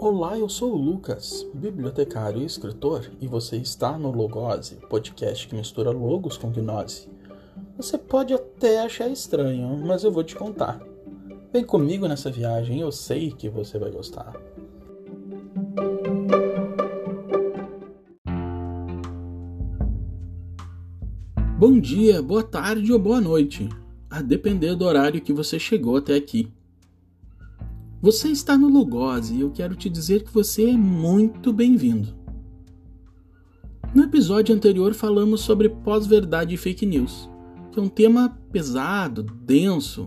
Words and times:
Olá, 0.00 0.38
eu 0.38 0.48
sou 0.48 0.74
o 0.74 0.76
Lucas, 0.76 1.44
bibliotecário 1.52 2.40
e 2.40 2.44
escritor, 2.44 3.10
e 3.20 3.26
você 3.26 3.56
está 3.56 3.98
no 3.98 4.12
Logose, 4.12 4.76
podcast 4.88 5.48
que 5.48 5.56
mistura 5.56 5.90
logos 5.90 6.36
com 6.36 6.52
gnose. 6.52 7.08
Você 7.76 7.98
pode 7.98 8.32
até 8.32 8.80
achar 8.80 9.08
estranho, 9.08 9.76
mas 9.84 10.04
eu 10.04 10.12
vou 10.12 10.22
te 10.22 10.36
contar. 10.36 10.80
Vem 11.52 11.64
comigo 11.64 12.06
nessa 12.06 12.30
viagem, 12.30 12.80
eu 12.80 12.92
sei 12.92 13.32
que 13.32 13.48
você 13.48 13.76
vai 13.76 13.90
gostar. 13.90 14.32
Bom 21.58 21.80
dia, 21.80 22.22
boa 22.22 22.44
tarde 22.44 22.92
ou 22.92 23.00
boa 23.00 23.20
noite, 23.20 23.68
a 24.08 24.22
depender 24.22 24.76
do 24.76 24.84
horário 24.84 25.20
que 25.20 25.32
você 25.32 25.58
chegou 25.58 25.96
até 25.96 26.14
aqui. 26.14 26.52
Você 28.00 28.28
está 28.28 28.56
no 28.56 28.68
Logose 28.68 29.34
e 29.34 29.40
eu 29.40 29.50
quero 29.50 29.74
te 29.74 29.90
dizer 29.90 30.22
que 30.22 30.32
você 30.32 30.70
é 30.70 30.76
muito 30.76 31.52
bem-vindo. 31.52 32.14
No 33.92 34.04
episódio 34.04 34.54
anterior 34.54 34.94
falamos 34.94 35.40
sobre 35.40 35.68
pós-verdade 35.68 36.54
e 36.54 36.56
fake 36.56 36.86
news, 36.86 37.28
que 37.72 37.80
é 37.80 37.82
um 37.82 37.88
tema 37.88 38.38
pesado, 38.52 39.24
denso, 39.24 40.06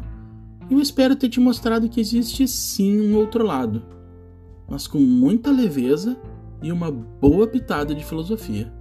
e 0.70 0.73
eu 0.73 0.80
espero 0.80 1.17
ter 1.17 1.27
te 1.27 1.41
mostrado 1.41 1.90
que 1.90 2.00
existe 2.00 2.48
sim 2.48 2.98
um 2.98 3.17
outro 3.17 3.45
lado, 3.45 3.84
mas 4.70 4.88
com 4.88 5.00
muita 5.00 5.52
leveza 5.52 6.17
e 6.64 6.72
uma 6.72 6.89
boa 6.89 7.45
pitada 7.45 7.94
de 7.94 8.05
filosofia. 8.05 8.73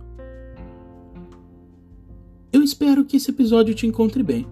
Eu 2.52 2.62
espero 2.62 3.04
que 3.04 3.16
esse 3.16 3.32
episódio 3.32 3.74
te 3.74 3.88
encontre 3.88 4.22
bem. 4.22 4.46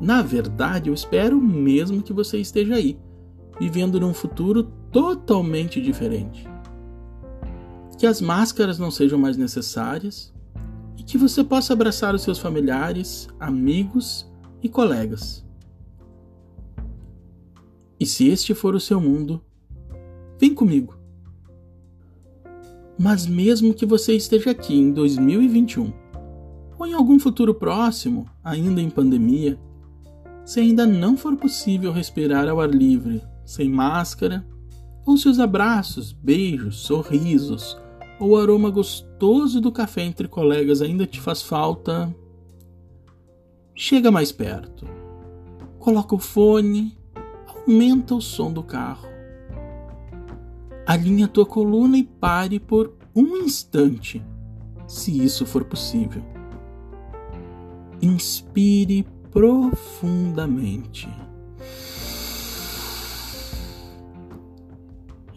Na 0.00 0.22
verdade, 0.22 0.88
eu 0.88 0.94
espero 0.94 1.38
mesmo 1.38 2.02
que 2.02 2.14
você 2.14 2.38
esteja 2.38 2.76
aí 2.76 2.98
vivendo 3.62 4.00
num 4.00 4.12
futuro 4.12 4.64
totalmente 4.90 5.80
diferente. 5.80 6.48
Que 7.96 8.08
as 8.08 8.20
máscaras 8.20 8.76
não 8.76 8.90
sejam 8.90 9.16
mais 9.16 9.36
necessárias 9.36 10.34
e 10.98 11.04
que 11.04 11.16
você 11.16 11.44
possa 11.44 11.72
abraçar 11.72 12.12
os 12.12 12.22
seus 12.22 12.40
familiares, 12.40 13.28
amigos 13.38 14.28
e 14.60 14.68
colegas. 14.68 15.46
E 18.00 18.04
se 18.04 18.26
este 18.26 18.52
for 18.52 18.74
o 18.74 18.80
seu 18.80 19.00
mundo, 19.00 19.40
vem 20.40 20.52
comigo. 20.52 20.98
Mas 22.98 23.28
mesmo 23.28 23.72
que 23.72 23.86
você 23.86 24.16
esteja 24.16 24.50
aqui 24.50 24.74
em 24.74 24.90
2021 24.90 25.92
ou 26.76 26.84
em 26.84 26.94
algum 26.94 27.16
futuro 27.16 27.54
próximo, 27.54 28.26
ainda 28.42 28.80
em 28.80 28.90
pandemia, 28.90 29.56
se 30.44 30.58
ainda 30.58 30.84
não 30.84 31.16
for 31.16 31.36
possível 31.36 31.92
respirar 31.92 32.48
ao 32.48 32.60
ar 32.60 32.68
livre 32.68 33.22
sem 33.52 33.68
máscara, 33.68 34.46
ou 35.04 35.18
se 35.18 35.28
os 35.28 35.38
abraços, 35.38 36.10
beijos, 36.10 36.76
sorrisos 36.86 37.76
ou 38.18 38.30
o 38.30 38.36
aroma 38.36 38.70
gostoso 38.70 39.60
do 39.60 39.70
café 39.70 40.00
entre 40.02 40.26
colegas 40.26 40.80
ainda 40.80 41.06
te 41.06 41.20
faz 41.20 41.42
falta, 41.42 42.14
chega 43.74 44.10
mais 44.10 44.32
perto. 44.32 44.86
Coloca 45.78 46.14
o 46.14 46.18
fone, 46.18 46.96
aumenta 47.46 48.14
o 48.14 48.22
som 48.22 48.50
do 48.50 48.62
carro. 48.62 49.06
Alinha 50.86 51.28
tua 51.28 51.44
coluna 51.44 51.98
e 51.98 52.04
pare 52.04 52.58
por 52.58 52.94
um 53.14 53.36
instante, 53.36 54.24
se 54.86 55.22
isso 55.22 55.44
for 55.44 55.64
possível. 55.64 56.22
Inspire 58.00 59.06
profundamente. 59.30 61.06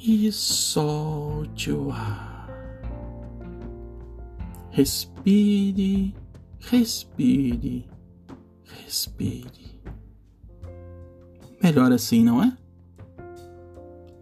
E 0.07 0.31
solte 0.31 1.71
o 1.71 1.89
ar. 1.89 2.47
Respire, 4.69 6.13
respire, 6.59 7.87
respire. 8.85 9.81
Melhor 11.63 11.91
assim, 11.91 12.23
não 12.23 12.43
é? 12.43 12.55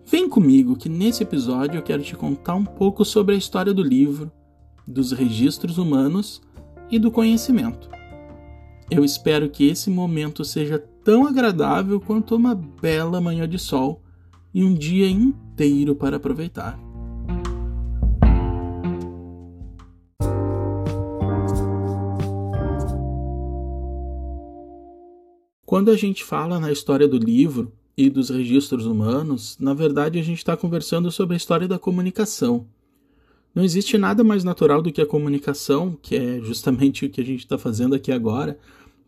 Vem 0.06 0.30
comigo 0.30 0.78
que 0.78 0.88
nesse 0.88 1.24
episódio 1.24 1.80
eu 1.80 1.84
quero 1.84 2.02
te 2.02 2.16
contar 2.16 2.56
um 2.56 2.64
pouco 2.64 3.04
sobre 3.04 3.36
a 3.36 3.38
história 3.38 3.74
do 3.74 3.84
livro, 3.84 4.32
dos 4.88 5.12
registros 5.12 5.78
humanos 5.78 6.42
e 6.90 6.98
do 6.98 7.12
conhecimento. 7.12 7.90
Eu 8.90 9.04
espero 9.04 9.50
que 9.50 9.68
esse 9.68 9.90
momento 9.90 10.46
seja 10.46 10.80
tão 11.04 11.28
agradável 11.28 12.00
quanto 12.00 12.38
uma 12.38 12.56
bela 12.56 13.20
manhã 13.20 13.50
de 13.50 13.60
sol 13.60 14.02
e 14.53 14.64
um 14.64 14.74
dia 14.74 15.09
inteiro 15.09 15.96
para 15.96 16.18
aproveitar. 16.18 16.80
Quando 25.66 25.90
a 25.90 25.97
gente 25.97 26.24
fala 26.24 26.59
na 26.59 26.72
história 26.72 27.08
do 27.08 27.18
livro 27.18 27.74
e 27.97 28.08
dos 28.08 28.30
registros 28.30 28.86
humanos, 28.86 29.58
na 29.59 29.74
verdade 29.74 30.19
a 30.19 30.22
gente 30.22 30.38
está 30.38 30.56
conversando 30.56 31.12
sobre 31.12 31.34
a 31.34 31.38
história 31.38 31.68
da 31.68 31.80
comunicação. 31.80 32.68
Não 33.56 33.63
existe 33.63 33.97
nada 33.97 34.24
mais 34.24 34.44
natural 34.44 34.81
do 34.81 34.92
que 34.92 35.02
a 35.02 35.06
comunicação, 35.06 35.97
que 36.00 36.16
é 36.16 36.40
justamente 36.42 37.06
o 37.06 37.09
que 37.09 37.22
a 37.22 37.25
gente 37.25 37.40
está 37.40 37.58
fazendo 37.58 37.96
aqui 37.96 38.12
agora, 38.12 38.59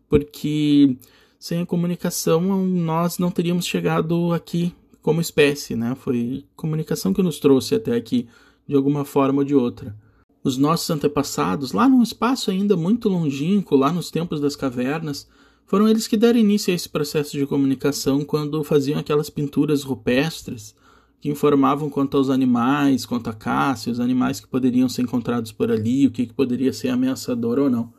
porque 0.08 0.96
sem 1.38 1.60
a 1.60 1.66
comunicação 1.66 2.40
nós 2.66 3.18
não 3.18 3.30
teríamos 3.30 3.64
chegado 3.64 4.32
aqui 4.32 4.74
como 5.06 5.20
espécie, 5.20 5.76
né? 5.76 5.94
Foi 5.94 6.44
comunicação 6.56 7.14
que 7.14 7.22
nos 7.22 7.38
trouxe 7.38 7.76
até 7.76 7.94
aqui 7.94 8.26
de 8.66 8.74
alguma 8.74 9.04
forma 9.04 9.38
ou 9.38 9.44
de 9.44 9.54
outra. 9.54 9.96
Os 10.42 10.58
nossos 10.58 10.90
antepassados, 10.90 11.70
lá 11.70 11.88
num 11.88 12.02
espaço 12.02 12.50
ainda 12.50 12.76
muito 12.76 13.08
longínquo, 13.08 13.76
lá 13.76 13.92
nos 13.92 14.10
tempos 14.10 14.40
das 14.40 14.56
cavernas, 14.56 15.28
foram 15.64 15.88
eles 15.88 16.08
que 16.08 16.16
deram 16.16 16.40
início 16.40 16.72
a 16.72 16.74
esse 16.74 16.88
processo 16.88 17.36
de 17.38 17.46
comunicação 17.46 18.24
quando 18.24 18.64
faziam 18.64 18.98
aquelas 18.98 19.30
pinturas 19.30 19.84
rupestres 19.84 20.74
que 21.20 21.28
informavam 21.28 21.88
quanto 21.88 22.16
aos 22.16 22.28
animais, 22.28 23.06
quanto 23.06 23.30
à 23.30 23.32
caça, 23.32 23.92
os 23.92 24.00
animais 24.00 24.40
que 24.40 24.48
poderiam 24.48 24.88
ser 24.88 25.02
encontrados 25.02 25.52
por 25.52 25.70
ali, 25.70 26.08
o 26.08 26.10
que, 26.10 26.26
que 26.26 26.34
poderia 26.34 26.72
ser 26.72 26.88
ameaçador 26.88 27.60
ou 27.60 27.70
não. 27.70 27.94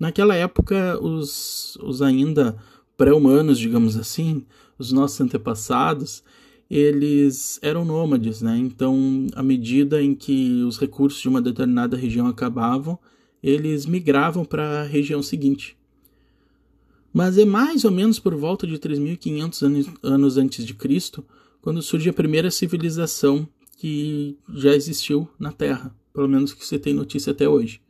Naquela 0.00 0.34
época, 0.34 0.98
os, 1.00 1.78
os 1.80 2.02
ainda 2.02 2.56
pré-humanos, 2.96 3.56
digamos 3.56 3.96
assim, 3.96 4.44
os 4.78 4.92
nossos 4.92 5.20
antepassados, 5.20 6.22
eles 6.70 7.58
eram 7.62 7.84
nômades, 7.84 8.42
né? 8.42 8.56
Então, 8.56 9.26
à 9.34 9.42
medida 9.42 10.02
em 10.02 10.14
que 10.14 10.62
os 10.62 10.78
recursos 10.78 11.20
de 11.20 11.28
uma 11.28 11.42
determinada 11.42 11.96
região 11.96 12.26
acabavam, 12.26 12.98
eles 13.42 13.86
migravam 13.86 14.44
para 14.44 14.80
a 14.80 14.84
região 14.84 15.22
seguinte. 15.22 15.76
Mas 17.12 17.38
é 17.38 17.44
mais 17.44 17.84
ou 17.84 17.90
menos 17.90 18.18
por 18.18 18.34
volta 18.34 18.66
de 18.66 18.76
3.500 18.76 19.62
anos, 19.62 19.86
anos 20.02 20.36
antes 20.36 20.66
de 20.66 20.74
Cristo, 20.74 21.24
quando 21.60 21.80
surge 21.80 22.08
a 22.08 22.12
primeira 22.12 22.50
civilização 22.50 23.48
que 23.76 24.36
já 24.52 24.74
existiu 24.74 25.28
na 25.38 25.52
Terra, 25.52 25.94
pelo 26.12 26.28
menos 26.28 26.52
que 26.52 26.66
você 26.66 26.78
tem 26.78 26.92
notícia 26.92 27.30
até 27.30 27.48
hoje. 27.48 27.80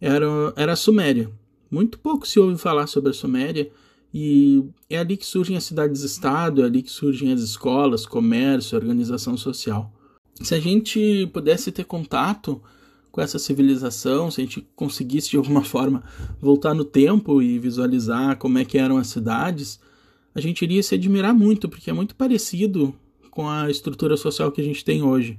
Era, 0.00 0.26
era 0.56 0.72
a 0.72 0.76
Suméria. 0.76 1.30
Muito 1.70 1.98
pouco 1.98 2.26
se 2.26 2.38
ouve 2.38 2.56
falar 2.56 2.86
sobre 2.86 3.10
a 3.10 3.14
Suméria, 3.14 3.70
e 4.12 4.64
é 4.88 4.98
ali 4.98 5.16
que 5.16 5.26
surgem 5.26 5.56
as 5.56 5.64
cidades-estado, 5.64 6.62
é 6.62 6.64
ali 6.64 6.82
que 6.82 6.90
surgem 6.90 7.32
as 7.32 7.40
escolas, 7.40 8.04
comércio, 8.04 8.76
organização 8.76 9.36
social. 9.36 9.92
Se 10.42 10.54
a 10.54 10.60
gente 10.60 11.28
pudesse 11.32 11.70
ter 11.70 11.84
contato 11.84 12.60
com 13.12 13.20
essa 13.20 13.38
civilização, 13.38 14.30
se 14.30 14.40
a 14.40 14.44
gente 14.44 14.66
conseguisse 14.74 15.30
de 15.30 15.36
alguma 15.36 15.62
forma 15.64 16.02
voltar 16.40 16.74
no 16.74 16.84
tempo 16.84 17.40
e 17.40 17.58
visualizar 17.58 18.36
como 18.36 18.58
é 18.58 18.64
que 18.64 18.78
eram 18.78 18.96
as 18.96 19.08
cidades, 19.08 19.78
a 20.34 20.40
gente 20.40 20.62
iria 20.62 20.82
se 20.82 20.94
admirar 20.94 21.34
muito, 21.34 21.68
porque 21.68 21.90
é 21.90 21.92
muito 21.92 22.14
parecido 22.14 22.94
com 23.30 23.48
a 23.48 23.70
estrutura 23.70 24.16
social 24.16 24.50
que 24.50 24.60
a 24.60 24.64
gente 24.64 24.84
tem 24.84 25.02
hoje. 25.02 25.38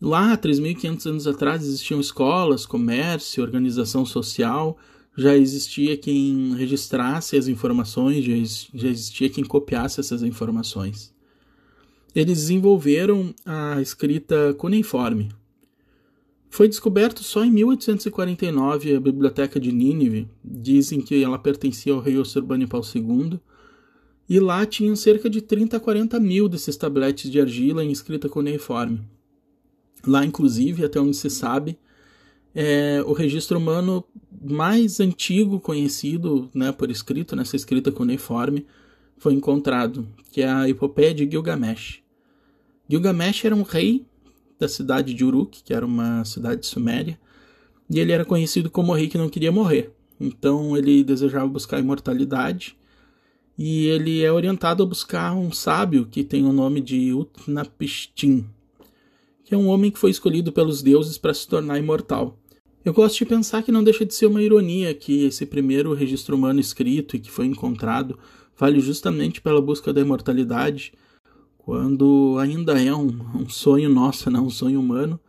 Lá, 0.00 0.36
3.500 0.36 1.06
anos 1.06 1.26
atrás, 1.26 1.64
existiam 1.64 2.00
escolas, 2.00 2.64
comércio, 2.64 3.42
organização 3.42 4.06
social, 4.06 4.78
já 5.18 5.36
existia 5.36 5.96
quem 5.96 6.54
registrasse 6.54 7.36
as 7.36 7.48
informações, 7.48 8.24
já 8.24 8.88
existia 8.88 9.28
quem 9.28 9.42
copiasse 9.42 9.98
essas 9.98 10.22
informações. 10.22 11.12
Eles 12.14 12.38
desenvolveram 12.38 13.34
a 13.44 13.82
escrita 13.82 14.54
cuneiforme. 14.54 15.28
Foi 16.48 16.68
descoberto 16.68 17.24
só 17.24 17.44
em 17.44 17.50
1849 17.50 18.94
a 18.94 19.00
biblioteca 19.00 19.58
de 19.58 19.72
Nínive, 19.72 20.30
dizem 20.44 21.00
que 21.00 21.20
ela 21.20 21.36
pertencia 21.36 21.92
ao 21.92 21.98
rei 21.98 22.16
Ossurbanipal 22.16 22.82
II, 22.82 23.40
e 24.28 24.38
lá 24.38 24.64
tinham 24.64 24.94
cerca 24.94 25.28
de 25.28 25.42
30 25.42 25.78
a 25.78 25.80
40 25.80 26.20
mil 26.20 26.48
desses 26.48 26.76
tabletes 26.76 27.28
de 27.28 27.40
argila 27.40 27.84
em 27.84 27.90
escrita 27.90 28.28
cuneiforme. 28.28 29.02
Lá, 30.06 30.24
inclusive, 30.24 30.84
até 30.84 31.00
onde 31.00 31.16
se 31.16 31.28
sabe, 31.28 31.76
é 32.60 33.00
o 33.06 33.12
registro 33.12 33.56
humano 33.56 34.04
mais 34.42 34.98
antigo 34.98 35.60
conhecido 35.60 36.50
né, 36.52 36.72
por 36.72 36.90
escrito, 36.90 37.36
nessa 37.36 37.54
escrita 37.54 37.92
cuneiforme, 37.92 38.66
foi 39.16 39.32
encontrado, 39.32 40.08
que 40.32 40.42
é 40.42 40.48
a 40.48 40.68
Epopeia 40.68 41.14
de 41.14 41.30
Gilgamesh. 41.30 42.02
Gilgamesh 42.88 43.44
era 43.44 43.54
um 43.54 43.62
rei 43.62 44.04
da 44.58 44.66
cidade 44.66 45.14
de 45.14 45.24
Uruk, 45.24 45.62
que 45.62 45.72
era 45.72 45.86
uma 45.86 46.24
cidade 46.24 46.66
suméria, 46.66 47.16
e 47.88 48.00
ele 48.00 48.10
era 48.10 48.24
conhecido 48.24 48.68
como 48.68 48.90
o 48.90 48.94
rei 48.96 49.06
que 49.06 49.16
não 49.16 49.28
queria 49.28 49.52
morrer. 49.52 49.92
Então 50.20 50.76
ele 50.76 51.04
desejava 51.04 51.46
buscar 51.46 51.78
imortalidade 51.78 52.76
e 53.56 53.86
ele 53.86 54.24
é 54.24 54.32
orientado 54.32 54.82
a 54.82 54.86
buscar 54.86 55.32
um 55.32 55.52
sábio 55.52 56.06
que 56.10 56.24
tem 56.24 56.44
o 56.44 56.52
nome 56.52 56.80
de 56.80 57.12
Utnapishtim, 57.12 58.46
que 59.44 59.54
é 59.54 59.56
um 59.56 59.68
homem 59.68 59.92
que 59.92 59.98
foi 59.98 60.10
escolhido 60.10 60.50
pelos 60.50 60.82
deuses 60.82 61.16
para 61.16 61.32
se 61.32 61.46
tornar 61.46 61.78
imortal. 61.78 62.36
Eu 62.88 62.94
gosto 62.94 63.18
de 63.18 63.26
pensar 63.26 63.62
que 63.62 63.70
não 63.70 63.84
deixa 63.84 64.02
de 64.02 64.14
ser 64.14 64.24
uma 64.24 64.40
ironia 64.40 64.94
que 64.94 65.26
esse 65.26 65.44
primeiro 65.44 65.92
registro 65.92 66.34
humano 66.34 66.58
escrito 66.58 67.16
e 67.16 67.18
que 67.18 67.30
foi 67.30 67.44
encontrado 67.44 68.18
vale 68.56 68.80
justamente 68.80 69.42
pela 69.42 69.60
busca 69.60 69.92
da 69.92 70.00
imortalidade, 70.00 70.94
quando 71.58 72.38
ainda 72.40 72.82
é 72.82 72.94
um, 72.94 73.10
um 73.34 73.46
sonho 73.46 73.90
nosso, 73.90 74.30
né? 74.30 74.40
um 74.40 74.48
sonho 74.48 74.80
humano, 74.80 75.20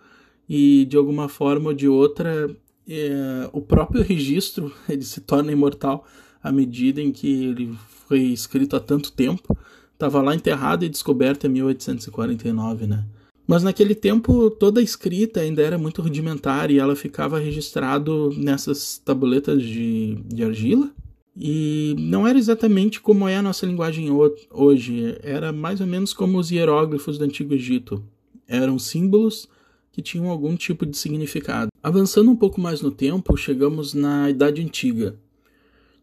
e 0.48 0.86
de 0.86 0.96
alguma 0.96 1.28
forma 1.28 1.72
ou 1.72 1.74
de 1.74 1.86
outra 1.86 2.50
é, 2.88 3.50
o 3.52 3.60
próprio 3.60 4.04
registro 4.04 4.74
ele 4.88 5.04
se 5.04 5.20
torna 5.20 5.52
imortal 5.52 6.08
à 6.42 6.54
medida 6.54 7.02
em 7.02 7.12
que 7.12 7.44
ele 7.44 7.78
foi 8.08 8.20
escrito 8.22 8.78
há 8.78 8.80
tanto 8.80 9.12
tempo, 9.12 9.58
estava 9.92 10.22
lá 10.22 10.34
enterrado 10.34 10.86
e 10.86 10.90
descoberto 10.90 11.44
em 11.46 11.50
1849, 11.50 12.88
né? 12.88 13.04
Mas 13.50 13.64
naquele 13.64 13.96
tempo 13.96 14.52
toda 14.52 14.80
a 14.80 14.84
escrita 14.84 15.40
ainda 15.40 15.64
era 15.64 15.76
muito 15.76 16.04
rudimentar 16.04 16.70
e 16.70 16.78
ela 16.78 16.96
ficava 16.96 17.40
registrado 17.40 18.32
nessas 18.38 19.00
tabuletas 19.00 19.64
de, 19.64 20.20
de 20.24 20.44
argila. 20.44 20.92
E 21.36 21.96
não 21.98 22.28
era 22.28 22.38
exatamente 22.38 23.02
como 23.02 23.28
é 23.28 23.36
a 23.38 23.42
nossa 23.42 23.66
linguagem 23.66 24.10
hoje, 24.52 25.18
era 25.24 25.52
mais 25.52 25.82
ou 25.82 25.88
menos 25.88 26.14
como 26.14 26.38
os 26.38 26.52
hieróglifos 26.52 27.18
do 27.18 27.24
Antigo 27.24 27.56
Egito. 27.56 28.04
Eram 28.48 28.78
símbolos 28.78 29.50
que 29.92 30.04
tinham 30.04 30.30
algum 30.30 30.56
tipo 30.56 30.86
de 30.86 30.96
significado. 30.96 31.72
Avançando 31.82 32.30
um 32.30 32.36
pouco 32.36 32.62
mais 32.62 32.84
no 32.84 32.92
tempo, 32.92 33.36
chegamos 33.36 33.96
na 33.96 34.30
Idade 34.30 34.62
Antiga. 34.62 35.18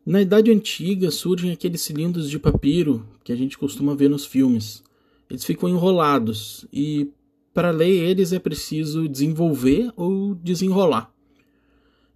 Na 0.04 0.20
Idade 0.20 0.50
Antiga 0.50 1.12
surgem 1.12 1.52
aqueles 1.52 1.82
cilindros 1.82 2.28
de 2.28 2.40
papiro 2.40 3.06
que 3.22 3.30
a 3.30 3.36
gente 3.36 3.56
costuma 3.56 3.94
ver 3.94 4.10
nos 4.10 4.26
filmes. 4.26 4.82
Eles 5.30 5.44
ficam 5.44 5.68
enrolados 5.68 6.66
e 6.72 7.08
para 7.56 7.70
ler 7.70 7.88
eles 7.88 8.34
é 8.34 8.38
preciso 8.38 9.08
desenvolver 9.08 9.90
ou 9.96 10.34
desenrolar. 10.34 11.10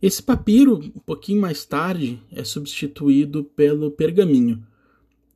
Esse 0.03 0.23
papiro, 0.23 0.77
um 0.95 1.01
pouquinho 1.01 1.41
mais 1.41 1.65
tarde, 1.65 2.23
é 2.31 2.45
substituído 2.45 3.45
pelo 3.45 3.91
pergaminho, 3.91 4.63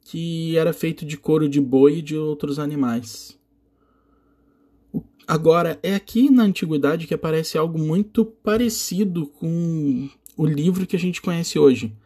que 0.02 0.58
era 0.58 0.74
feito 0.74 1.06
de 1.06 1.16
couro 1.16 1.48
de 1.48 1.58
boi 1.58 2.00
e 2.00 2.02
de 2.02 2.18
outros 2.18 2.58
animais. 2.58 3.38
Agora, 5.26 5.80
é 5.82 5.94
aqui 5.94 6.28
na 6.28 6.42
antiguidade 6.42 7.06
que 7.06 7.14
aparece 7.14 7.56
algo 7.56 7.78
muito 7.78 8.26
parecido 8.26 9.26
com 9.26 10.10
o 10.36 10.44
livro 10.44 10.86
que 10.86 10.96
a 10.96 11.00
gente 11.00 11.22
conhece 11.22 11.58
hoje, 11.58 11.96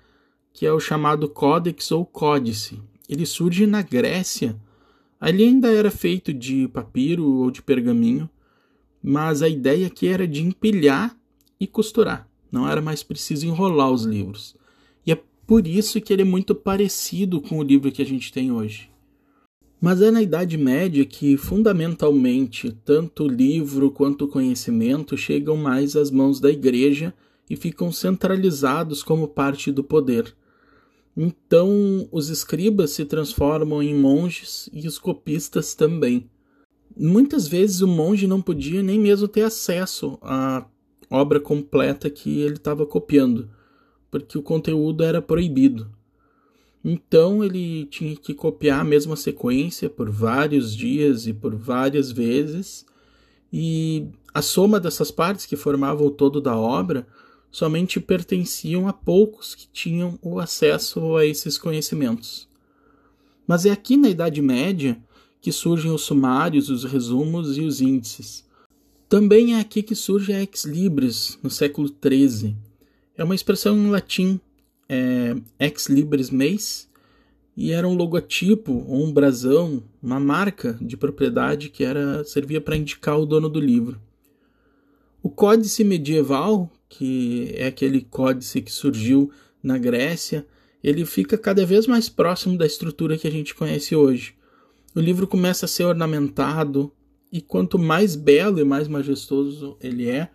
que 0.53 0.65
é 0.65 0.73
o 0.73 0.79
chamado 0.79 1.29
Códex 1.29 1.91
ou 1.91 2.07
Códice. 2.07 2.81
Ele 3.09 3.27
surge 3.27 3.67
na 3.67 3.83
Grécia 3.83 4.57
Ali 5.21 5.45
ainda 5.45 5.69
era 5.69 5.91
feito 5.91 6.33
de 6.33 6.69
papiro 6.69 7.27
ou 7.27 7.51
de 7.51 7.61
pergaminho, 7.61 8.29
mas 9.03 9.43
a 9.43 9.49
ideia 9.49 9.87
aqui 9.87 10.07
era 10.07 10.27
de 10.27 10.43
empilhar 10.43 11.17
e 11.59 11.67
costurar. 11.67 12.29
Não 12.51 12.69
era 12.69 12.81
mais 12.81 13.03
preciso 13.03 13.47
enrolar 13.47 13.91
os 13.91 14.05
livros. 14.05 14.57
E 15.05 15.13
é 15.13 15.21
por 15.47 15.67
isso 15.67 16.01
que 16.01 16.13
ele 16.13 16.23
é 16.23 16.25
muito 16.25 16.55
parecido 16.55 17.41
com 17.41 17.59
o 17.59 17.63
livro 17.63 17.91
que 17.91 18.03
a 18.03 18.07
gente 18.07 18.33
tem 18.33 18.53
hoje. 18.53 18.91
Mas 19.81 20.03
é 20.03 20.11
na 20.11 20.23
Idade 20.23 20.57
Média 20.57 21.05
que, 21.05 21.37
fundamentalmente, 21.37 22.73
tanto 22.85 23.25
o 23.25 23.29
livro 23.29 23.91
quanto 23.93 24.25
o 24.25 24.29
conhecimento 24.29 25.17
chegam 25.17 25.57
mais 25.57 25.95
às 25.95 26.11
mãos 26.11 26.41
da 26.41 26.51
Igreja 26.51 27.15
e 27.49 27.55
ficam 27.55 27.93
centralizados 27.93 29.03
como 29.03 29.29
parte 29.29 29.71
do 29.71 29.85
poder. 29.85 30.35
Então, 31.21 32.09
os 32.13 32.29
escribas 32.29 32.93
se 32.93 33.05
transformam 33.05 33.83
em 33.83 33.93
monges 33.93 34.71
e 34.73 34.87
os 34.87 35.01
copistas 35.01 35.75
também. 35.75 36.31
Muitas 36.97 37.49
vezes 37.49 37.81
o 37.81 37.89
monge 37.89 38.29
não 38.29 38.41
podia 38.41 38.85
nem 38.85 39.01
mesmo 39.01 39.27
ter 39.27 39.43
acesso 39.43 40.17
à 40.23 40.65
obra 41.11 41.41
completa 41.41 42.09
que 42.09 42.39
ele 42.39 42.55
estava 42.55 42.87
copiando, 42.87 43.51
porque 44.09 44.39
o 44.39 44.43
conteúdo 44.43 45.03
era 45.03 45.21
proibido. 45.21 45.91
Então 46.85 47.43
ele 47.43 47.87
tinha 47.87 48.15
que 48.15 48.33
copiar 48.33 48.81
a 48.81 48.85
mesma 48.85 49.17
sequência 49.17 49.91
por 49.91 50.09
vários 50.09 50.73
dias 50.73 51.27
e 51.27 51.33
por 51.33 51.53
várias 51.53 52.13
vezes, 52.13 52.87
e 53.53 54.07
a 54.33 54.41
soma 54.41 54.79
dessas 54.79 55.11
partes 55.11 55.47
que 55.47 55.57
formavam 55.57 56.07
o 56.07 56.13
todo 56.13 56.41
da 56.41 56.57
obra 56.57 57.09
somente 57.51 58.01
pertenciam 58.01 58.89
a 58.89 58.93
poucos 58.93 59.55
que 59.55 59.69
tinham 59.73 60.19
o 60.23 60.39
acesso 60.39 61.17
a 61.17 61.25
esses 61.25 61.59
conhecimentos. 61.59 62.49
Mas 63.47 63.65
é 63.65 63.71
aqui 63.71 63.97
na 63.97 64.11
Idade 64.11 64.43
Média 64.43 64.99
que 65.41 65.53
surgem 65.53 65.91
os 65.91 66.03
sumários, 66.03 66.69
os 66.69 66.85
resumos 66.85 67.57
e 67.57 67.63
os 67.63 67.81
índices. 67.81 68.47
Também 69.09 69.55
é 69.55 69.61
aqui 69.61 69.83
que 69.83 69.95
surge 69.95 70.33
a 70.33 70.41
ex 70.41 70.65
libris, 70.65 71.39
no 71.43 71.49
século 71.49 71.89
XIII. 71.89 72.55
É 73.17 73.25
uma 73.25 73.35
expressão 73.35 73.77
em 73.77 73.91
latim, 73.91 74.39
é, 74.89 75.35
ex 75.59 75.87
libris 75.87 76.31
meis, 76.31 76.89
e 77.57 77.73
era 77.73 77.89
um 77.89 77.95
logotipo 77.95 78.85
ou 78.87 79.05
um 79.05 79.13
brasão, 79.13 79.83
uma 80.03 80.21
marca 80.21 80.79
de 80.81 80.97
propriedade 80.97 81.71
que 81.71 81.83
era 81.83 82.23
servia 82.25 82.61
para 82.61 82.77
indicar 82.77 83.19
o 83.19 83.27
dono 83.27 83.49
do 83.49 83.59
livro. 83.59 84.01
O 85.23 85.29
códice 85.29 85.83
medieval 85.83 86.71
que 86.89 87.53
é 87.55 87.67
aquele 87.67 88.01
códice 88.03 88.63
que 88.63 88.73
surgiu 88.73 89.31
na 89.63 89.77
Grécia, 89.79 90.47
ele 90.83 91.05
fica 91.05 91.37
cada 91.37 91.67
vez 91.67 91.87
mais 91.87 92.09
próximo 92.09 92.57
da 92.57 92.67
estrutura 92.67 93.19
que 93.19 93.27
a 93.27 93.31
gente 93.31 93.55
conhece 93.55 93.95
hoje. 93.95 94.35
O 94.95 95.01
livro 95.01 95.27
começa 95.27 95.67
a 95.67 95.69
ser 95.69 95.85
ornamentado, 95.85 96.93
e 97.31 97.41
quanto 97.41 97.79
mais 97.79 98.17
belo 98.17 98.59
e 98.59 98.65
mais 98.65 98.89
majestoso 98.89 99.77
ele 99.81 100.09
é, 100.09 100.31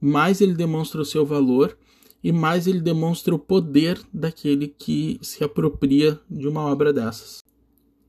mais 0.00 0.40
ele 0.40 0.54
demonstra 0.54 1.00
o 1.00 1.04
seu 1.04 1.24
valor 1.24 1.76
e 2.22 2.32
mais 2.32 2.66
ele 2.66 2.80
demonstra 2.80 3.34
o 3.34 3.38
poder 3.38 4.00
daquele 4.12 4.68
que 4.68 5.18
se 5.22 5.42
apropria 5.42 6.18
de 6.30 6.46
uma 6.46 6.62
obra 6.62 6.92
dessas. 6.92 7.42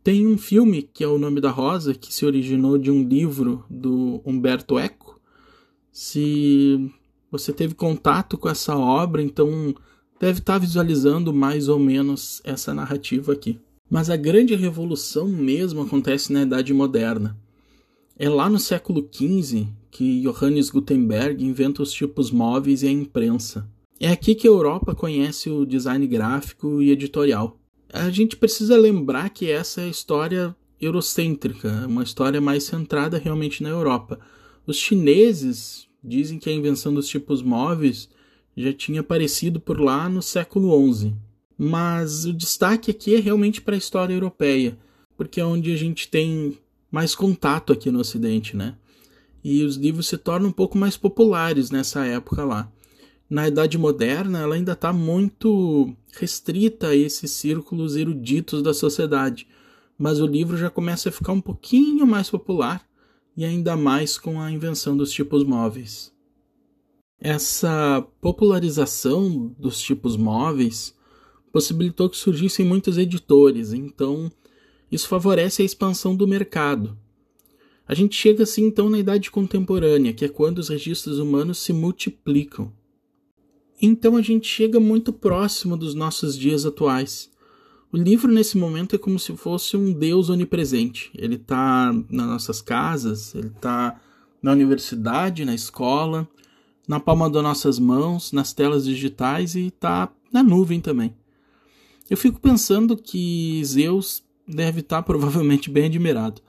Tem 0.03 0.27
um 0.27 0.37
filme 0.37 0.83
que 0.83 1.03
é 1.03 1.07
O 1.07 1.17
Nome 1.17 1.41
da 1.41 1.49
Rosa, 1.49 1.93
que 1.93 2.13
se 2.13 2.25
originou 2.25 2.77
de 2.77 2.91
um 2.91 3.07
livro 3.07 3.65
do 3.69 4.21
Humberto 4.25 4.77
Eco. 4.77 5.19
Se 5.91 6.91
você 7.37 7.53
teve 7.53 7.73
contato 7.73 8.37
com 8.37 8.49
essa 8.49 8.75
obra, 8.75 9.21
então 9.21 9.73
deve 10.19 10.39
estar 10.39 10.57
visualizando 10.57 11.33
mais 11.33 11.67
ou 11.67 11.77
menos 11.79 12.41
essa 12.43 12.73
narrativa 12.73 13.33
aqui. 13.33 13.59
Mas 13.89 14.09
a 14.09 14.15
grande 14.15 14.55
revolução 14.55 15.27
mesmo 15.27 15.81
acontece 15.81 16.33
na 16.33 16.41
Idade 16.41 16.73
Moderna. 16.73 17.37
É 18.17 18.29
lá 18.29 18.49
no 18.49 18.57
século 18.57 19.07
XV 19.11 19.67
que 19.91 20.21
Johannes 20.21 20.69
Gutenberg 20.69 21.43
inventa 21.43 21.83
os 21.83 21.91
tipos 21.91 22.31
móveis 22.31 22.81
e 22.81 22.87
a 22.87 22.91
imprensa. 22.91 23.69
É 23.99 24.09
aqui 24.09 24.35
que 24.35 24.47
a 24.47 24.51
Europa 24.51 24.93
conhece 24.93 25.49
o 25.49 25.65
design 25.65 26.05
gráfico 26.07 26.81
e 26.81 26.91
editorial. 26.91 27.57
A 27.93 28.09
gente 28.09 28.35
precisa 28.35 28.75
lembrar 28.75 29.29
que 29.29 29.49
essa 29.49 29.81
é 29.81 29.85
a 29.85 29.89
história 29.89 30.55
eurocêntrica, 30.81 31.85
uma 31.87 32.03
história 32.03 32.41
mais 32.41 32.63
centrada 32.63 33.17
realmente 33.17 33.63
na 33.63 33.69
Europa. 33.69 34.19
Os 34.67 34.77
chineses 34.77 35.87
Dizem 36.07 36.37
que 36.37 36.47
a 36.47 36.53
invenção 36.53 36.93
dos 36.93 37.07
tipos 37.07 37.41
móveis 37.41 38.07
já 38.55 38.71
tinha 38.71 39.01
aparecido 39.01 39.59
por 39.59 39.81
lá 39.81 40.07
no 40.07 40.21
século 40.21 40.93
XI. 40.93 41.15
Mas 41.57 42.25
o 42.25 42.33
destaque 42.33 42.91
aqui 42.91 43.15
é 43.15 43.19
realmente 43.19 43.59
para 43.59 43.73
a 43.73 43.77
história 43.77 44.13
europeia, 44.13 44.77
porque 45.17 45.41
é 45.41 45.45
onde 45.45 45.73
a 45.73 45.75
gente 45.75 46.07
tem 46.07 46.59
mais 46.91 47.15
contato 47.15 47.73
aqui 47.73 47.89
no 47.89 47.99
Ocidente, 47.99 48.55
né? 48.55 48.75
E 49.43 49.63
os 49.63 49.77
livros 49.77 50.07
se 50.07 50.17
tornam 50.17 50.49
um 50.49 50.53
pouco 50.53 50.77
mais 50.77 50.95
populares 50.95 51.71
nessa 51.71 52.05
época 52.05 52.45
lá. 52.45 52.71
Na 53.27 53.47
Idade 53.47 53.75
Moderna, 53.75 54.41
ela 54.41 54.53
ainda 54.53 54.73
está 54.73 54.93
muito 54.93 55.91
restrita 56.13 56.89
a 56.89 56.95
esses 56.95 57.31
círculos 57.31 57.95
eruditos 57.95 58.61
da 58.61 58.75
sociedade, 58.75 59.47
mas 59.97 60.19
o 60.19 60.27
livro 60.27 60.55
já 60.55 60.69
começa 60.69 61.09
a 61.09 61.11
ficar 61.11 61.31
um 61.31 61.41
pouquinho 61.41 62.05
mais 62.05 62.29
popular 62.29 62.85
e 63.35 63.43
ainda 63.43 63.75
mais 63.75 64.17
com 64.17 64.39
a 64.39 64.51
invenção 64.51 64.95
dos 64.95 65.11
tipos 65.11 65.43
móveis. 65.43 66.13
Essa 67.19 68.05
popularização 68.21 69.53
dos 69.57 69.79
tipos 69.81 70.15
móveis 70.15 70.95
possibilitou 71.51 72.09
que 72.09 72.17
surgissem 72.17 72.65
muitos 72.65 72.97
editores, 72.97 73.73
então 73.73 74.31
isso 74.91 75.07
favorece 75.07 75.61
a 75.61 75.65
expansão 75.65 76.15
do 76.15 76.27
mercado. 76.27 76.97
A 77.87 77.93
gente 77.93 78.15
chega 78.15 78.43
assim 78.43 78.65
então 78.65 78.89
na 78.89 78.99
idade 78.99 79.29
contemporânea, 79.29 80.13
que 80.13 80.25
é 80.25 80.29
quando 80.29 80.59
os 80.59 80.69
registros 80.69 81.19
humanos 81.19 81.59
se 81.59 81.71
multiplicam. 81.71 82.73
Então 83.81 84.15
a 84.15 84.21
gente 84.21 84.47
chega 84.47 84.79
muito 84.79 85.13
próximo 85.13 85.77
dos 85.77 85.93
nossos 85.93 86.37
dias 86.37 86.65
atuais. 86.65 87.29
O 87.95 87.97
livro, 87.97 88.29
nesse 88.29 88.57
momento, 88.57 88.93
é 88.93 88.99
como 88.99 89.17
se 89.17 89.33
fosse 89.37 89.77
um 89.77 89.93
Deus 89.93 90.29
onipresente. 90.29 91.09
Ele 91.17 91.35
está 91.35 91.93
nas 92.09 92.27
nossas 92.27 92.61
casas, 92.61 93.33
ele 93.33 93.47
está 93.47 93.97
na 94.41 94.51
universidade, 94.51 95.45
na 95.45 95.55
escola, 95.55 96.27
na 96.85 96.99
palma 96.99 97.29
das 97.29 97.41
nossas 97.41 97.79
mãos, 97.79 98.33
nas 98.33 98.51
telas 98.51 98.83
digitais 98.83 99.55
e 99.55 99.67
está 99.67 100.11
na 100.29 100.43
nuvem 100.43 100.81
também. 100.81 101.15
Eu 102.09 102.17
fico 102.17 102.37
pensando 102.37 102.97
que 102.97 103.63
Zeus 103.63 104.21
deve 104.45 104.81
estar 104.81 104.97
tá 104.97 105.03
provavelmente 105.07 105.69
bem 105.69 105.85
admirado, 105.85 106.41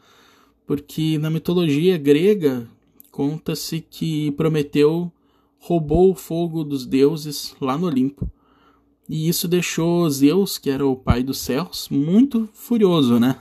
porque 0.67 1.17
na 1.17 1.31
mitologia 1.31 1.97
grega 1.97 2.69
conta-se 3.13 3.87
que 3.89 4.33
Prometeu 4.33 5.13
roubou 5.61 6.11
o 6.11 6.17
fogo 6.17 6.65
dos 6.65 6.85
deuses 6.85 7.55
lá 7.61 7.79
no 7.79 7.87
Olimpo. 7.87 8.29
E 9.09 9.29
isso 9.29 9.47
deixou 9.47 10.09
Zeus, 10.11 10.59
que 10.59 10.69
era 10.69 10.87
o 10.87 10.97
pai 10.97 11.23
dos 11.23 11.39
céus, 11.39 11.89
muito 11.91 12.49
furioso, 12.53 13.21
né? 13.21 13.39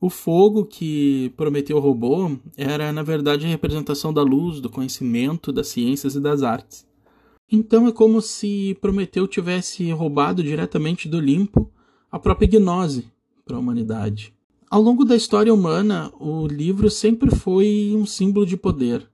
O 0.00 0.10
fogo 0.10 0.64
que 0.64 1.32
Prometeu 1.36 1.78
roubou 1.78 2.36
era, 2.56 2.92
na 2.92 3.02
verdade, 3.02 3.46
a 3.46 3.48
representação 3.48 4.12
da 4.12 4.22
luz, 4.22 4.60
do 4.60 4.68
conhecimento, 4.68 5.52
das 5.52 5.68
ciências 5.68 6.16
e 6.16 6.20
das 6.20 6.42
artes. 6.42 6.84
Então 7.50 7.86
é 7.86 7.92
como 7.92 8.20
se 8.20 8.76
Prometeu 8.80 9.28
tivesse 9.28 9.90
roubado 9.92 10.42
diretamente 10.42 11.08
do 11.08 11.18
Olimpo 11.18 11.70
a 12.10 12.18
própria 12.18 12.48
gnose 12.48 13.06
para 13.44 13.56
a 13.56 13.60
humanidade. 13.60 14.34
Ao 14.68 14.80
longo 14.80 15.04
da 15.04 15.14
história 15.14 15.52
humana, 15.52 16.10
o 16.18 16.46
livro 16.46 16.90
sempre 16.90 17.30
foi 17.30 17.92
um 17.94 18.06
símbolo 18.06 18.44
de 18.44 18.56
poder. 18.56 19.06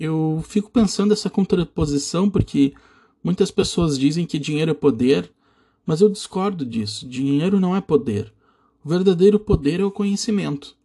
Eu 0.00 0.42
fico 0.48 0.70
pensando 0.70 1.12
essa 1.12 1.30
contraposição 1.30 2.28
porque 2.28 2.72
muitas 3.22 3.50
pessoas 3.50 3.98
dizem 3.98 4.26
que 4.26 4.38
dinheiro 4.38 4.70
é 4.70 4.74
poder, 4.74 5.30
mas 5.86 6.00
eu 6.00 6.08
discordo 6.08 6.64
disso. 6.64 7.08
Dinheiro 7.08 7.60
não 7.60 7.74
é 7.76 7.80
poder. 7.80 8.32
O 8.84 8.88
verdadeiro 8.88 9.38
poder 9.38 9.80
é 9.80 9.84
o 9.84 9.90
conhecimento. 9.90 10.76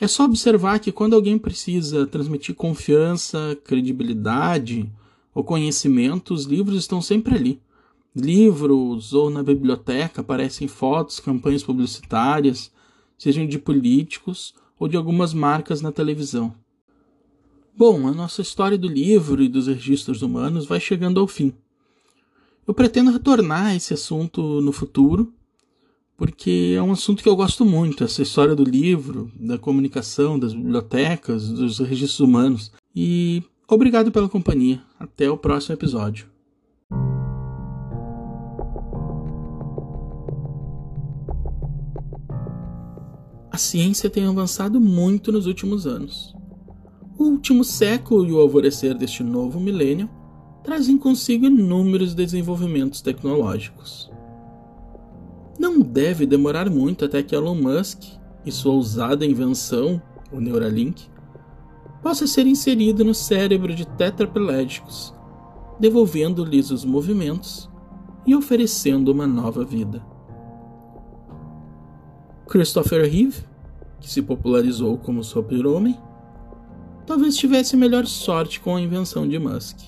É 0.00 0.06
só 0.06 0.24
observar 0.24 0.78
que 0.78 0.92
quando 0.92 1.14
alguém 1.14 1.36
precisa 1.36 2.06
transmitir 2.06 2.54
confiança, 2.54 3.58
credibilidade 3.64 4.88
ou 5.34 5.42
conhecimento, 5.42 6.32
os 6.32 6.44
livros 6.44 6.78
estão 6.78 7.02
sempre 7.02 7.34
ali. 7.34 7.60
Livros 8.14 9.12
ou 9.12 9.28
na 9.28 9.42
biblioteca 9.42 10.20
aparecem 10.20 10.68
fotos, 10.68 11.18
campanhas 11.18 11.64
publicitárias, 11.64 12.70
sejam 13.18 13.46
de 13.46 13.58
políticos 13.58 14.54
ou 14.78 14.86
de 14.86 14.96
algumas 14.96 15.34
marcas 15.34 15.80
na 15.80 15.90
televisão. 15.90 16.54
Bom, 17.78 18.08
a 18.08 18.12
nossa 18.12 18.42
história 18.42 18.76
do 18.76 18.88
livro 18.88 19.40
e 19.40 19.48
dos 19.48 19.68
registros 19.68 20.20
humanos 20.20 20.66
vai 20.66 20.80
chegando 20.80 21.20
ao 21.20 21.28
fim. 21.28 21.52
Eu 22.66 22.74
pretendo 22.74 23.12
retornar 23.12 23.66
a 23.66 23.76
esse 23.76 23.94
assunto 23.94 24.60
no 24.60 24.72
futuro, 24.72 25.32
porque 26.16 26.74
é 26.76 26.82
um 26.82 26.90
assunto 26.90 27.22
que 27.22 27.28
eu 27.28 27.36
gosto 27.36 27.64
muito, 27.64 28.02
essa 28.02 28.20
história 28.20 28.56
do 28.56 28.64
livro, 28.64 29.30
da 29.38 29.58
comunicação, 29.58 30.36
das 30.36 30.52
bibliotecas, 30.52 31.50
dos 31.50 31.78
registros 31.78 32.18
humanos. 32.18 32.72
E 32.96 33.44
obrigado 33.68 34.10
pela 34.10 34.28
companhia. 34.28 34.82
Até 34.98 35.30
o 35.30 35.38
próximo 35.38 35.76
episódio. 35.76 36.26
a 43.50 43.60
ciência 43.60 44.08
tem 44.08 44.24
avançado 44.24 44.80
muito 44.80 45.32
nos 45.32 45.46
últimos 45.46 45.84
anos. 45.84 46.37
Último 47.28 47.62
século 47.62 48.26
e 48.26 48.32
o 48.32 48.40
alvorecer 48.40 48.94
deste 48.94 49.22
novo 49.22 49.60
milênio 49.60 50.08
trazem 50.64 50.96
consigo 50.96 51.44
inúmeros 51.44 52.14
desenvolvimentos 52.14 53.02
tecnológicos. 53.02 54.10
Não 55.58 55.78
deve 55.78 56.24
demorar 56.24 56.70
muito 56.70 57.04
até 57.04 57.22
que 57.22 57.34
Elon 57.34 57.54
Musk 57.54 58.02
e 58.46 58.50
sua 58.50 58.72
ousada 58.72 59.26
invenção, 59.26 60.00
o 60.32 60.40
Neuralink, 60.40 61.06
possa 62.02 62.26
ser 62.26 62.46
inserido 62.46 63.04
no 63.04 63.12
cérebro 63.12 63.74
de 63.74 63.86
tetraplégicos, 63.86 65.14
devolvendo-lhes 65.78 66.70
os 66.70 66.82
movimentos 66.82 67.68
e 68.26 68.34
oferecendo 68.34 69.12
uma 69.12 69.26
nova 69.26 69.66
vida. 69.66 70.02
Christopher 72.46 73.02
Reeve, 73.02 73.44
que 74.00 74.10
se 74.10 74.22
popularizou 74.22 74.96
como 74.96 75.22
super-homem, 75.22 76.07
talvez 77.08 77.38
tivesse 77.38 77.74
melhor 77.74 78.06
sorte 78.06 78.60
com 78.60 78.76
a 78.76 78.80
invenção 78.82 79.26
de 79.26 79.38
Musk. 79.38 79.78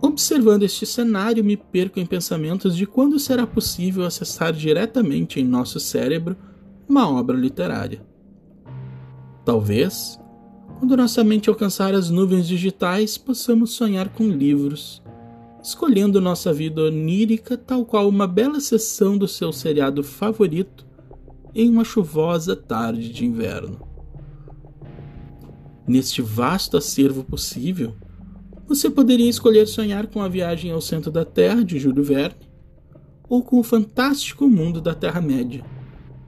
Observando 0.00 0.62
este 0.62 0.86
cenário, 0.86 1.44
me 1.44 1.58
perco 1.58 2.00
em 2.00 2.06
pensamentos 2.06 2.74
de 2.74 2.86
quando 2.86 3.18
será 3.18 3.46
possível 3.46 4.06
acessar 4.06 4.50
diretamente 4.50 5.38
em 5.38 5.44
nosso 5.44 5.78
cérebro 5.78 6.34
uma 6.88 7.06
obra 7.06 7.36
literária. 7.36 8.00
Talvez, 9.44 10.18
quando 10.78 10.96
nossa 10.96 11.22
mente 11.22 11.50
alcançar 11.50 11.94
as 11.94 12.08
nuvens 12.08 12.48
digitais, 12.48 13.18
possamos 13.18 13.72
sonhar 13.72 14.08
com 14.08 14.24
livros 14.24 15.02
escolhendo 15.60 16.20
nossa 16.20 16.50
vida 16.50 16.80
onírica 16.82 17.58
tal 17.58 17.84
qual 17.84 18.08
uma 18.08 18.26
bela 18.26 18.58
sessão 18.60 19.18
do 19.18 19.28
seu 19.28 19.52
seriado 19.52 20.02
favorito 20.02 20.86
em 21.54 21.68
uma 21.68 21.84
chuvosa 21.84 22.56
tarde 22.56 23.10
de 23.10 23.26
inverno. 23.26 23.87
Neste 25.88 26.20
vasto 26.20 26.76
acervo 26.76 27.24
possível, 27.24 27.94
você 28.66 28.90
poderia 28.90 29.30
escolher 29.30 29.66
sonhar 29.66 30.06
com 30.06 30.20
a 30.20 30.28
viagem 30.28 30.70
ao 30.70 30.82
centro 30.82 31.10
da 31.10 31.24
Terra 31.24 31.64
de 31.64 31.78
Júlio 31.78 32.04
Verne 32.04 32.46
ou 33.26 33.42
com 33.42 33.58
o 33.58 33.62
fantástico 33.62 34.46
mundo 34.46 34.82
da 34.82 34.94
Terra-média, 34.94 35.64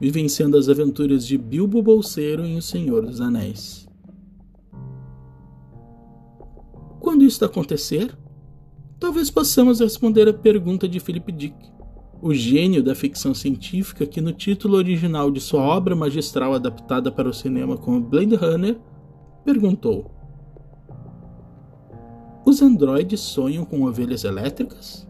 vivenciando 0.01 0.57
as 0.57 0.71
aventuras 0.71 1.27
de 1.27 1.37
Bilbo 1.37 1.83
Bolseiro 1.83 2.45
em 2.47 2.57
O 2.57 2.63
Senhor 2.63 3.05
dos 3.05 3.21
Anéis. 3.21 3.87
Quando 6.99 7.25
isso 7.25 7.45
acontecer, 7.45 8.17
talvez 8.99 9.31
possamos 9.31 9.81
responder 9.81 10.27
a 10.27 10.33
pergunta 10.33 10.89
de 10.89 11.01
Philip 11.01 11.31
Dick, 11.33 11.57
o 12.23 12.33
gênio 12.33 12.83
da 12.83 12.95
ficção 12.95 13.35
científica 13.35 14.07
que 14.07 14.23
no 14.23 14.33
título 14.33 14.79
original 14.79 15.31
de 15.31 15.41
sua 15.41 15.61
obra 15.61 15.95
magistral 15.95 16.55
adaptada 16.55 17.13
para 17.13 17.29
o 17.29 17.35
cinema 17.35 17.77
como 17.77 18.01
Blade 18.01 18.35
Runner, 18.37 18.79
perguntou: 19.51 20.09
Os 22.45 22.63
androides 22.63 23.19
sonham 23.19 23.65
com 23.65 23.83
ovelhas 23.83 24.23
elétricas? 24.23 25.10